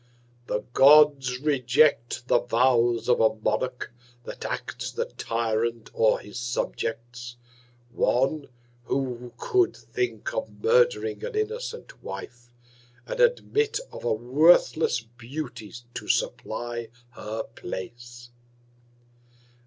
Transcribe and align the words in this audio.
_The 0.47 0.63
Gods 0.73 1.37
reject 1.41 2.27
the 2.27 2.39
Vows 2.39 3.07
of 3.07 3.19
a 3.21 3.35
Monarch, 3.35 3.91
that 4.23 4.43
acts 4.45 4.89
the 4.91 5.05
Tyrant 5.05 5.91
o'er 5.93 6.17
his 6.17 6.39
Subjects; 6.39 7.35
One, 7.91 8.47
who 8.85 9.31
could 9.37 9.77
think 9.77 10.33
of 10.33 10.59
murdering 10.63 11.23
an 11.23 11.35
innocent 11.35 12.01
Wife; 12.01 12.51
and 13.05 13.19
admit 13.19 13.79
of 13.91 14.03
a 14.03 14.11
worthless 14.11 15.01
Beauty 15.01 15.71
to 15.93 16.07
supply 16.07 16.87
her 17.11 17.43
Place. 17.53 18.31